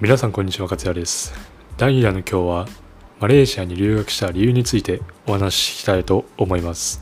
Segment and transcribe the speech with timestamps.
[0.00, 1.32] 皆さんこんにちは勝也です。
[1.78, 2.66] 第2弾の今日は
[3.20, 7.00] マレーシアに留学した理由についてお話ししたいと思います。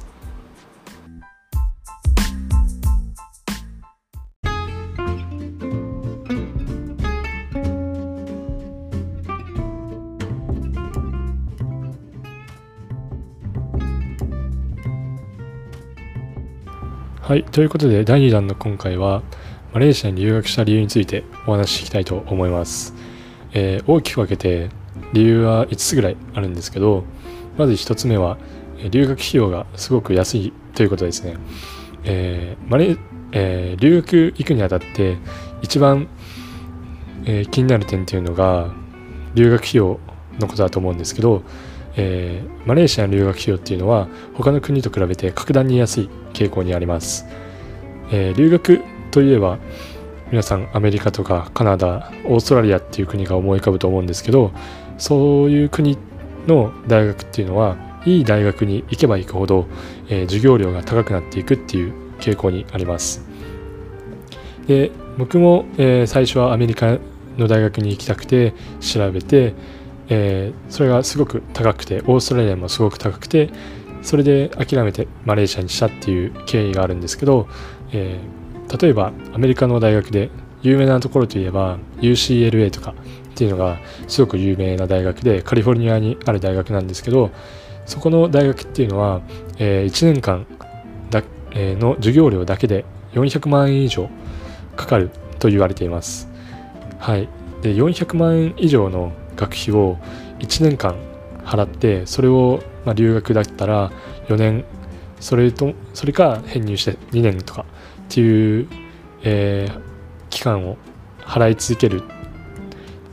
[17.22, 19.22] はいということで第2弾の今回は
[19.72, 22.94] マレーシアに留学した理由についてお話ししていきたいと思います、
[23.52, 24.70] えー、大きく分けて
[25.12, 27.04] 理由は5つぐらいあるんですけど
[27.56, 28.38] まず1つ目は
[28.90, 31.36] 留学費用がすごく安いということですね、
[32.04, 32.96] えー、マレ
[33.32, 35.16] えー、留学行くにあたって
[35.62, 36.08] 一番、
[37.24, 38.72] えー、気になる点っていうのが
[39.34, 39.98] 留学費用
[40.38, 41.42] のことだと思うんですけど、
[41.96, 47.24] えー、マレーシアの留学費用っていうのは他の国と比べて格段に安い傾向にあります、
[48.10, 49.58] えー、留学といえば
[50.30, 54.50] 皆さんアメリカとかカナダオーストラリアっていう国が思い浮かぶと思うんですけど
[54.96, 55.98] そういう国
[56.46, 59.66] の大学っていうのはいい大学に行けば行くほど、
[60.08, 63.24] えー、授業料が高くなっていくっていう傾向にあります。
[64.66, 66.98] で僕も、えー、最初はアメリカ
[67.36, 69.54] の大学に行きたくて調べて、
[70.08, 73.50] えー、それがすごく高くてオーストラリアもすごく高くて
[74.00, 77.48] それで諦めてマレーシアにしたっていう経緯があるんですけど、
[77.92, 78.41] えー
[78.80, 80.30] 例えばアメリカの大学で
[80.62, 82.94] 有名なところといえば UCLA とか
[83.32, 83.78] っていうのが
[84.08, 87.30] すごく有名な大学でカリフォルニアにある大学なんですけど
[87.86, 89.22] そこの大学っていうのは、
[89.58, 90.46] えー、1年間
[91.10, 91.22] だ、
[91.52, 94.08] えー、の授業料だけで400万円以上
[94.76, 96.28] かかると言われています。
[96.98, 97.28] はい、
[97.62, 99.98] で400万円以上の学費を
[100.38, 100.94] 1年間
[101.44, 103.90] 払ってそれを、まあ、留学だったら
[104.28, 104.64] 4年
[105.18, 107.64] それとそれか編入して2年とか
[108.12, 108.68] っていう、
[109.22, 109.80] えー、
[110.28, 110.76] 期間を
[111.20, 112.02] 払い続ける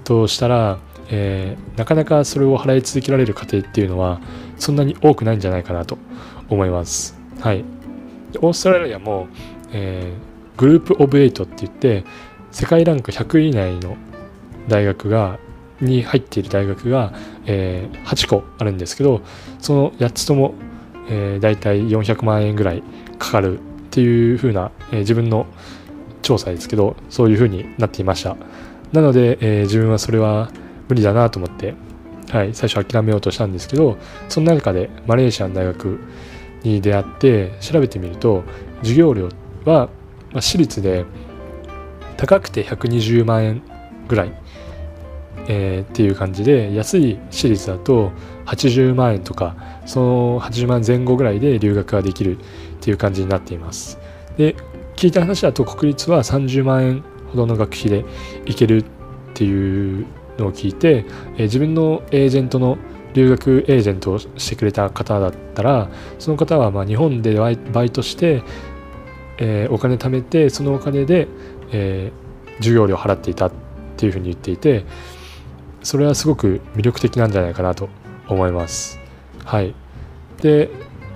[0.04, 0.78] としたら、
[1.10, 4.20] えー、なかなかそれを払い続けられる家庭っていうのは
[4.58, 5.98] そんなに多くないんじゃないかなと
[6.50, 7.18] 思います。
[7.40, 7.64] はい。
[8.42, 9.30] オーストラリアも、
[9.72, 12.04] えー、グループオブエイトって言って
[12.52, 13.96] 世界ランク100位以内の
[14.68, 15.40] 大学が
[15.80, 17.14] に入っている大学が、
[17.46, 19.22] えー、8個あるんですけど
[19.60, 20.56] その8つとも、
[21.10, 22.84] えー、大体400万円ぐらい
[23.18, 25.48] かかるっていう風な、えー、自分の
[26.22, 28.38] 調査ですけどそういう風になっていました。
[28.92, 30.52] なので、えー、自分はそれは
[30.88, 31.74] 無理だなと思って、
[32.30, 33.98] はい、最初諦めようとしたんですけど
[34.30, 36.00] その中でマレーシアの大学
[36.64, 38.44] に出会って調べてみると
[38.82, 39.30] 授業料
[39.66, 39.90] は、
[40.34, 41.06] まあ、私立で
[42.18, 43.62] 高くて120万円
[44.08, 44.34] ぐらい、
[45.48, 48.12] えー、っていう感じで安い私立だと
[48.46, 52.40] 80万円とかその80万前後ぐらいで留学ができる
[52.80, 54.00] っていう感じになっています
[54.38, 54.56] で
[54.96, 58.06] 聞いた話だと国立は30万円ほどの学費で
[58.46, 58.86] 行けるっ
[59.34, 60.06] ていう
[60.38, 61.06] のを聞いて、
[61.38, 62.78] え自分のエージェントの
[63.14, 65.90] 留学エージェントをしてくれた方だったら
[66.20, 67.50] その方はま日本でバ
[67.84, 68.44] イトして、
[69.38, 71.28] えー、お金貯めてそのお金で、
[71.72, 73.52] えー、授業料払っていたっ
[73.98, 74.86] ていうふうに言っていて
[75.82, 77.90] それはすごく魅力的なんじゃないかなと
[78.28, 79.00] 思います。
[79.44, 79.74] はい、
[80.42, 80.70] で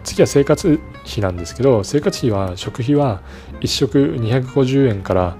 [0.03, 3.22] 次は生活費なんですけど生活費は食費は
[3.62, 5.38] 1食250円から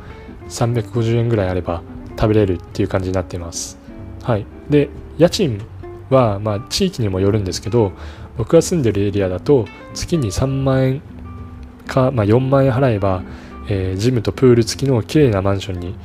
[0.50, 1.81] 350円ぐらいあれば
[2.19, 3.79] 食べれるっていう感じになっています。
[4.24, 5.62] はい、で家賃
[6.09, 7.91] はまあ地域にもよるんですけど
[8.38, 11.01] 僕が住んでるエリアだと月に3万円
[11.88, 13.24] か、まあ、4万円払えば、
[13.69, 15.95] えー、ジムとプール付きの綺麗なマンションに、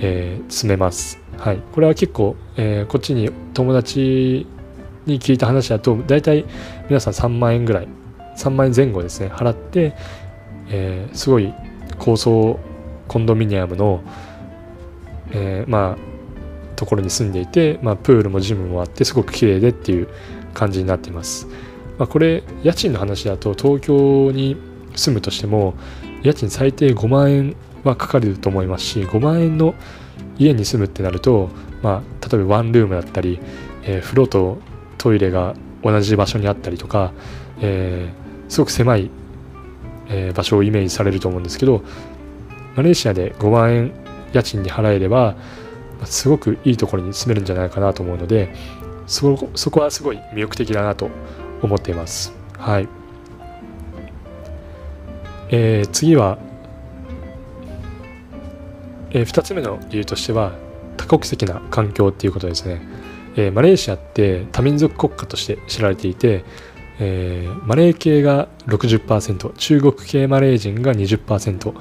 [0.00, 1.20] えー、住めます。
[1.38, 4.46] はい、これは結構、えー、こっちに友達
[5.04, 6.44] に聞いた話だと大体
[6.88, 7.88] 皆さん3万円ぐらい
[8.36, 9.94] 3万円前後ですね払って、
[10.68, 11.52] えー、すごい
[11.98, 12.60] 高層
[13.08, 14.02] コンドミニアムの、
[15.30, 20.08] えー、まあところに住んでいて、まあ、プールもジムもあってすごく綺麗でっていう
[20.52, 21.46] 感じになっています、
[21.98, 24.56] まあ、これ家賃の話だと東京に
[24.94, 25.74] 住むとしても
[26.22, 29.74] 家賃最低5万円はかかると思いますし5万円の
[30.38, 31.48] 家に住むってなると、
[31.82, 33.40] まあ、例えばワンルームだったり、
[33.84, 34.58] えー、風呂と
[34.98, 37.12] トイレが同じ場所にあったりとか、
[37.60, 39.10] えーすごく狭い、
[40.08, 41.82] えー、場所をイメージされると思うんですけど
[42.76, 43.92] マレーシアで5万円
[44.32, 45.36] 家賃に払えれば
[46.04, 48.54] すごくいいところに住めるんじゃないかなと思うので
[49.06, 51.10] そそこはすごい魅力的だなと
[51.62, 52.32] 思っています。
[52.58, 52.88] はい。
[55.48, 56.38] えー、次は、
[59.10, 60.52] えー、2つ目の理由としては
[60.96, 62.80] 多国籍な環境っていうことですね。
[63.36, 66.44] えー、マレーシアって多民族国家として知られていて
[66.98, 71.74] えー、マレー系が60%中国系マレー人が20%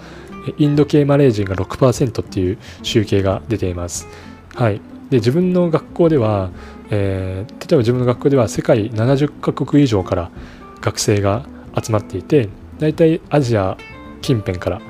[0.58, 4.08] インド系マレー人が6%っていう集計が出ています。
[4.54, 6.52] はい、で自分の学校では、
[6.90, 10.32] えー、例えば自分の学校では世界70カ国以上から
[10.82, 11.46] 学生が
[11.82, 13.78] 集まっていて大体アジア
[14.22, 14.82] 近辺から、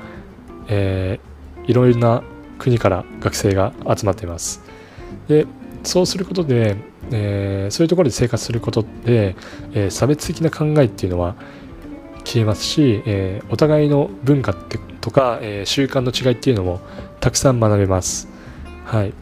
[0.68, 2.22] えー、いろいろな
[2.58, 4.62] 国から学生が集まっています。
[5.28, 5.46] で
[5.82, 6.76] そうすることで、
[7.12, 9.36] えー、そういうところで生活することで、
[9.72, 11.36] えー、差別的な考えっていうのは
[12.24, 16.80] 消えますし、えー、お互いの文化ってとか、え習慣の違いっていうのも
[17.20, 18.28] たくさん学べます。
[18.84, 19.12] はい。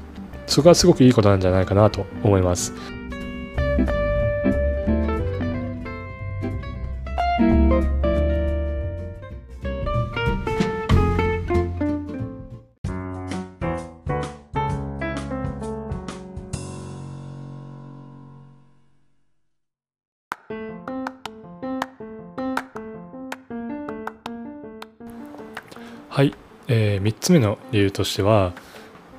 [0.47, 2.73] そこはすごくいいことなんじゃないかなと思います。
[26.15, 26.33] はい、
[26.69, 28.53] えー、3つ目の理由としては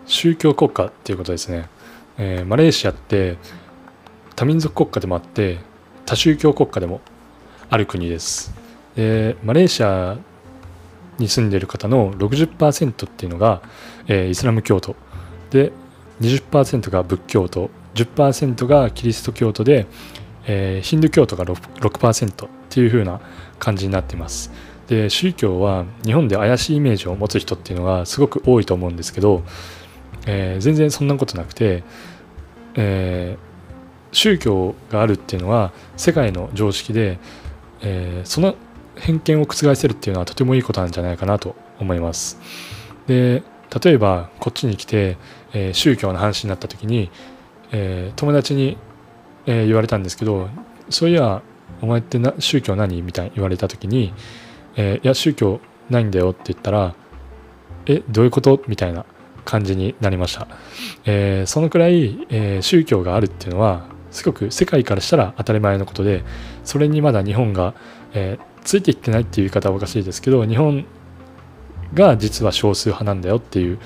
[0.06, 1.68] 宗教国家っていうことですね、
[2.18, 3.36] えー、マレーシアって
[4.38, 5.58] 多民族国家でもあって
[6.06, 7.02] 多宗教国家でも
[7.70, 8.56] ある国です。
[8.96, 10.18] でマレーシア
[11.18, 13.62] に住んでいる方の60%っていうのが、
[14.08, 14.96] えー、イスラム教徒。
[15.50, 15.74] で
[16.22, 17.72] 20%が仏教徒。
[17.96, 19.86] 10%がキリスト教徒で、
[20.46, 23.20] えー、ヒンドゥ教徒が 6%, 6っていう風な
[23.60, 24.50] 感じになっています。
[24.88, 29.44] で宗教は日本で怪しいイメージを持つ人っていうのがすごく多いと思うんですけど、
[30.28, 31.84] えー、全然そんなことなくて、
[32.76, 37.18] えー、宗教があるっていうのは世界の常識で、
[37.82, 38.56] えー、その
[38.96, 42.40] 偏見を覆せるっていうのはとてもいいことなんじゃないかなと思います。
[43.08, 43.44] で
[43.84, 45.18] 例えばこっちに来て、
[45.52, 47.12] え宗教の話になった時に、
[47.74, 48.78] え友達に、
[49.48, 50.48] え言われたんですけど
[50.90, 51.42] そういや
[51.82, 53.02] お前ってな宗教何？
[53.02, 54.14] みたいに言われた時に
[54.76, 56.96] えー、いや宗教ないんだよって言ったら
[57.86, 58.62] えどういうこと？
[58.68, 59.06] みたいな
[59.46, 60.48] 感じになりました、
[61.06, 66.24] えー、そのくらい、えー、宗教があるっていうのはすごく世界からしたら当たり前のことで
[66.64, 67.76] それにまだ日本が、
[68.14, 70.86] えついていってないっていう言い方はおかしいですけど日本
[71.94, 73.78] が実は少数派なんだよっていう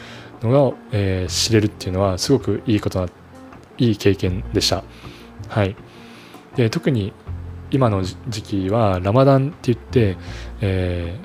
[0.41, 3.09] のが、え知れるっていうのはすごくいいことな
[3.77, 4.83] いい経験でした。
[5.49, 5.75] はい。
[6.55, 7.11] で特に
[7.71, 10.17] 今の時期はラマダンって言って、
[10.61, 11.19] え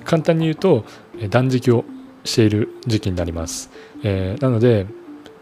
[0.00, 0.84] ー、簡単に言うと
[1.30, 1.84] 断食を
[2.24, 3.70] している時期になります、
[4.02, 4.86] えー、なので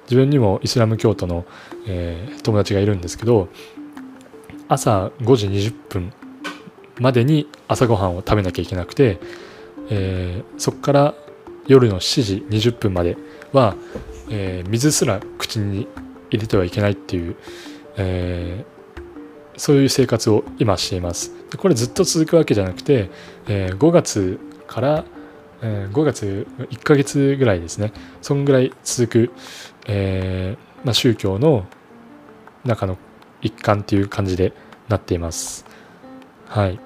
[0.05, 1.45] 自分にもイスラム教徒の、
[1.87, 3.49] えー、友達がいるんですけど
[4.69, 6.13] 朝5時20分
[7.01, 9.19] までに朝ごはんを食べなきゃいけなくて、
[9.91, 11.15] えー、そこから
[11.67, 13.17] 夜の7時20分まで
[13.53, 13.75] は、
[14.31, 15.89] えー、水すら口に
[16.31, 17.37] 入れてはいけないっていう、
[17.97, 18.65] え
[19.57, 21.33] そういう生活を今しています。
[21.57, 23.11] これずっと続くわけじゃなくて、
[23.47, 25.05] えー、5月から、
[25.63, 27.93] えー、5月1ヶ月ぐらいですね、
[28.23, 29.33] そんぐらい続く、
[29.87, 31.67] えー、まあ、宗教の
[32.65, 32.99] 中の
[33.43, 34.53] 一環っていう感じで
[34.89, 35.65] なっています。
[36.47, 36.75] はい。
[36.75, 36.79] っ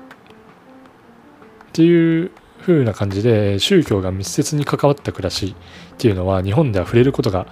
[1.72, 2.30] ていう
[2.60, 5.54] 風な感じで宗教が密接に関わった暮らし
[5.94, 7.46] っていうのは日本では触れることが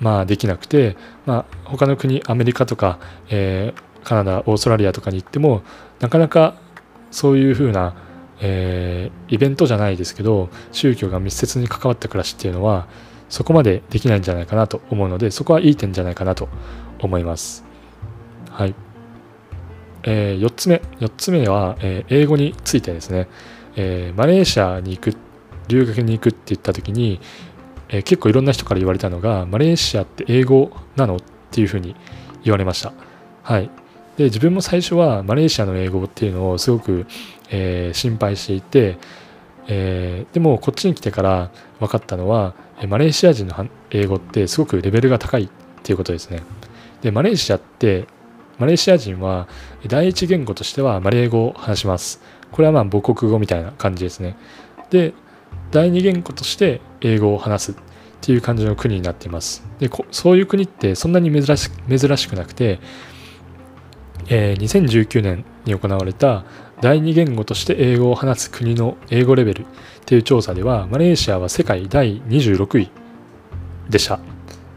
[0.00, 0.96] まあできなくて、
[1.26, 2.98] まあ、他の国アメリカとか、
[3.28, 5.62] えー、カナダオーストラリアとかに行っても
[6.00, 6.54] なかなか
[7.10, 7.94] そういうふうな、
[8.40, 12.86] えー、イベントじゃないですけど宗教が密接に関わった暮らしっていうのは
[13.28, 16.48] そこまでできないんじゃないかなと思うのでそこはいい点じゃないかなと
[17.00, 17.64] 思います。
[18.50, 18.74] はい。
[20.04, 20.82] えー、4つ目。
[21.00, 23.28] 4つ目は、えー、英語についてですね。
[23.76, 25.16] えー、マレーシアに行く、
[25.66, 27.20] 留学に行くって言った時に、
[27.88, 31.16] え結構いろんな人から言われたのが、マレーシアって英語なの？
[31.16, 31.20] っ
[31.50, 31.96] ていうふうに
[32.42, 32.92] 言われました。
[33.42, 33.70] はい。
[34.16, 37.06] で自分も最初はマレーシアの英語っていうのをすごく、
[37.50, 38.98] えー、心配していて、
[39.66, 42.54] えー、でもこっちに来てから分かったのは
[42.88, 45.48] マレーシア人の英語ってすごくレベルが高いっ
[45.82, 46.42] ていうことですね。
[47.02, 48.06] でマレーシアって
[48.58, 49.48] マレーシア人は
[49.86, 52.20] 第一言語としてはマレー語を話します。
[52.52, 54.36] これはまあ母国語みたいな感じですね。
[54.90, 55.12] で
[55.70, 57.74] 第二言語として英語を話すっ
[58.20, 59.64] ていう感じの国になっています。
[59.80, 62.80] でそういう国ってそんなに珍し珍しくなくて
[64.28, 66.44] えー、2019年に行われた
[66.80, 69.66] 第二言語として英語を話す国の英語レベルっ
[70.04, 72.90] ていう調査ではマレーシアは世界第26位
[73.88, 74.20] でした。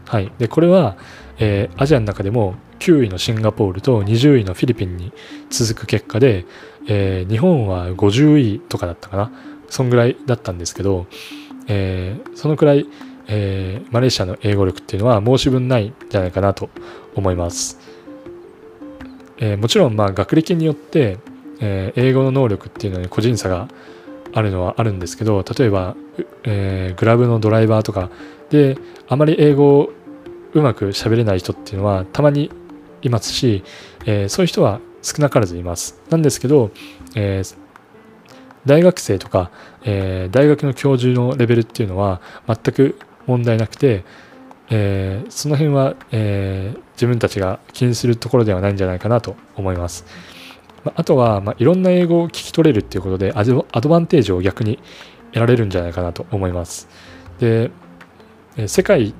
[0.06, 0.96] はい、でこれは、
[1.38, 5.12] えー、アジアの中でも9位のシンガポールと20位のフィリピンに
[5.50, 6.46] 続く結果で、
[6.86, 9.30] えー、日本は50位とかだったかな
[9.68, 11.06] そんぐらいだったんですけど、
[11.66, 12.86] えー、そのくらい、
[13.26, 16.70] えマレーシアの英語力っていうのは申し分ないんじゃないかなと
[17.14, 17.78] 思います。
[19.38, 21.18] えー、もちろんまあ学歴によって、
[21.60, 23.68] えー、英語の能力っていうのに個人差が
[24.32, 25.96] あるのはあるんですけど例えば、
[26.44, 28.10] えー、グラブのドライバーとか
[28.50, 28.76] で
[29.08, 29.90] あまり英語を
[30.52, 32.50] うまく喋れない人っていうのはたまに
[33.02, 33.62] いますし、
[34.06, 36.00] えー、そういう人は少なからずいます。
[36.10, 36.70] なんですけど、
[37.14, 37.56] えー、
[38.66, 39.50] 大学生とか、
[39.84, 44.04] え大学の教授のレベルっていうのは全く問題なくて、
[44.70, 50.04] えその辺は、え自分たちが気にするところではないんじゃないかなと思います。
[50.94, 54.78] あとは、まあ、いろんな英語を聞き取れるっていうことでアドバンテージを逆に
[55.32, 56.88] 得られるんじゃないかなと思います。
[57.38, 57.70] で、
[58.66, 59.14] 世界、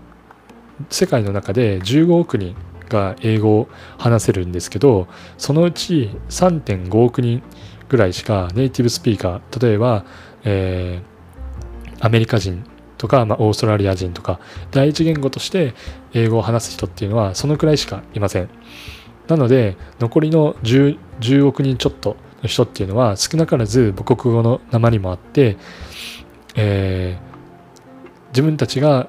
[0.90, 2.56] 世界の中で15億人
[2.88, 7.42] が英語を話せるんですけど、そのうち3.5億人
[7.88, 10.04] ぐらいしかネイティブスピーカー、例えば、
[10.44, 12.64] えー、アメリカ人
[12.98, 14.40] とか、まあ、オーストラリア人とか、
[14.70, 15.74] 第一言語として
[16.12, 18.48] 英語を話す人っていうのはそのくらいしかいません。
[19.28, 25.56] なので、残りの 10, 10億人ちょっとの人っていうのは少なからず母国語の鉛もあって、
[26.54, 29.08] えー、自分たちが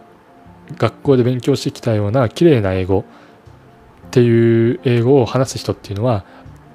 [0.78, 3.06] 学校で勉強してきたような綺麗な英語
[4.08, 6.26] っていう英語を話す人っていうのは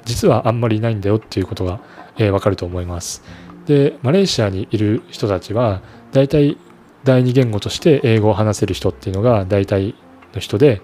[0.05, 1.81] 実はあんまりいないんだよっていうことが、
[2.17, 3.23] えー、わかると思います。
[3.67, 5.81] で、マレーシアにいる人たちは
[6.13, 6.59] 大体
[7.05, 9.95] 第二言語として英語を話せる人っていうのが大体
[10.33, 10.83] の人で、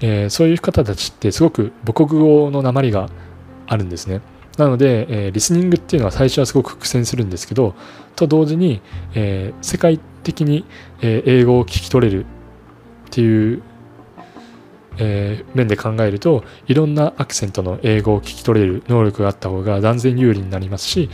[0.00, 3.08] えー、そういう方たちってすごく母国語の鉛が
[3.66, 4.20] あるんですね。
[4.58, 7.74] なので、えー、リスニングっていうのは最初はすごく苦戦するんですけど、
[8.14, 8.80] と同時に、
[9.14, 10.64] えー、世界的に、
[11.02, 12.28] え英語を聞き取れるっ
[13.10, 13.62] ていう、
[14.96, 21.10] え面で考えると、いろんなアクセントの英語を聞き取れる能力があった方が断然有利になりますし、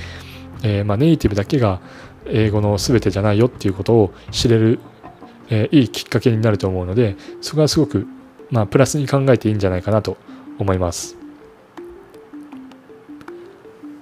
[0.62, 1.80] えまあ、ネイティブだけが
[2.26, 4.78] 英語の全てじゃないよっていうことを知れる、
[5.50, 8.06] えいいきっかけになると思うので、そこはすごく
[8.50, 10.16] まあ、プラスに考えていいんじゃないかなと
[10.58, 11.16] 思います。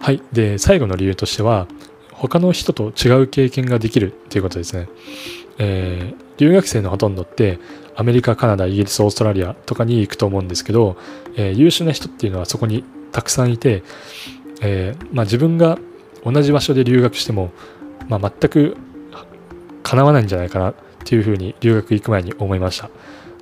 [0.00, 0.22] はい。
[0.32, 1.66] で、最後の理由としては、
[2.12, 4.88] 他の人と違う経験ができるということですね。
[5.58, 7.58] えー、留学生のほとんどって
[7.96, 10.96] アメリカ、カナダ、イギリス、オーストラリアとかに行くと思うんですけど、
[11.36, 13.82] えー、優秀な人っていうのはそこにたくさんいて、
[14.62, 15.78] えー、まあ、自分が
[16.24, 17.50] 同じ場所で留学しても、
[18.08, 18.76] まあ、全く
[19.82, 20.74] 叶わないんじゃないかなっ
[21.04, 22.90] ていうふうに留学行く前に思いました。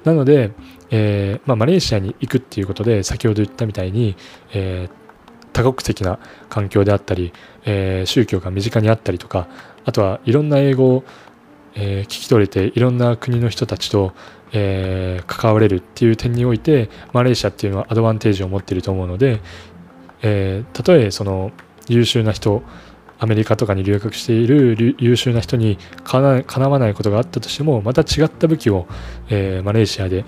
[0.04, 0.52] なので、
[0.90, 4.16] えー、まあ、マレーシアに行くっていうことで先ほど言ったみたいに、
[4.52, 7.32] えー、多国籍な環境であったり、
[7.64, 9.48] えー、宗教が身近にあったりとか
[9.84, 11.04] あとはいろんな英語を、
[11.78, 14.14] え聞き取れていろんな国の人たちと、
[14.52, 19.40] え関われるっていう点においてマレーシアっていうのはアドバンテージを持っていると思うので、
[20.22, 21.52] えたとえその
[21.88, 22.62] 優秀な人
[23.18, 28.86] アメリカとかに留学している優秀な人にかなわないことがあったとしてもまた違った武器を、
[29.28, 30.24] えマレーシアで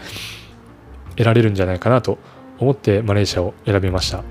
[1.17, 2.19] 得られるんじゃないかなと
[2.59, 4.25] 思ってマレーシアを選びました。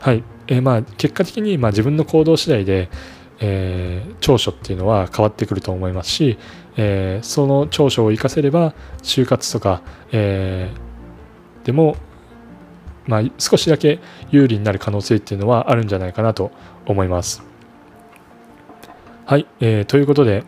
[0.00, 0.22] はい。
[0.46, 2.88] えー、まあ結果的にまあ自分の行動次第で、
[3.40, 6.38] えー、長所っていうのは変わってくると思いますし、
[6.76, 9.82] えー、その長所を生かせれば就活とか、
[10.12, 11.96] えー、でも、
[13.06, 16.50] まあ、少しだけ有利になる可能性っていうのはあるんじゃないかなと
[16.86, 17.42] 思います。
[19.26, 20.44] はい、えー、ということで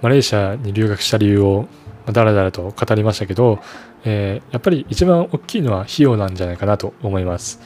[0.00, 1.68] マレーシアに留学した理由を
[2.06, 3.60] だらだらと語りましたけど、
[4.04, 7.60] えー、やっぱり一番大きいのは費用なんじゃないかなと思います。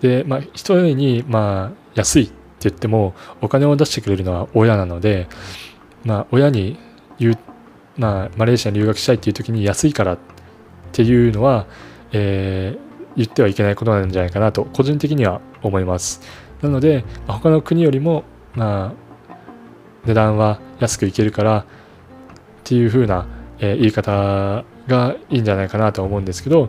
[0.00, 2.34] で、まあ、一重に、まあ、安いって
[2.70, 5.28] 言っても、お金を出してくれるのは親なので、
[6.04, 6.78] まあ、親に
[7.18, 7.38] 言う、
[7.98, 10.18] まあ、マレーシアに留学したいっていう時に安いからっ
[10.92, 11.66] ていうのは、
[12.12, 12.85] えー、
[13.16, 16.20] 言ってはいけないことなんじゃないかなと、個人的には思います。
[16.62, 19.06] なので、他の国よりも、まあ、
[20.06, 21.64] 値段は安くいけるからっ
[22.64, 23.26] ていう風な、
[23.58, 26.66] えー、言い方がいいんじゃないかなと思うんですけど、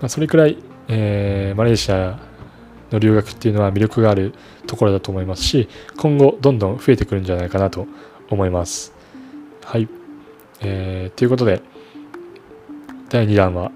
[0.00, 2.18] まあ、それくらい、えー、マレーシア
[2.90, 4.34] の留学っていうのは魅力がある
[4.66, 7.86] ところだと思いますし今後どんどん増えてくるんじゃないかなと
[8.30, 8.92] 思います。
[9.64, 9.88] はい、
[10.60, 11.62] えー、ということで
[13.08, 13.70] 第2弾は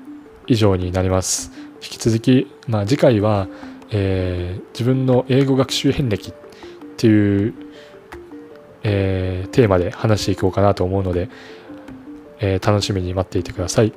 [0.46, 1.52] 以上になります。
[1.82, 3.48] 引き続き、まあ、次回は、
[3.90, 6.34] えー、自分の英語学習遍歴っ
[6.96, 7.54] ていう、
[8.82, 11.28] えー、テーマで話していこうかなと思うので、
[12.40, 13.92] えー、楽しみに待っていてください。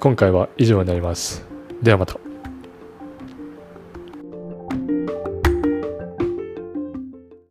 [0.00, 1.44] 今回は以上になります。
[1.82, 2.31] ではまた。